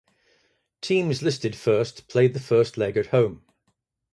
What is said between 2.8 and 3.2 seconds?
at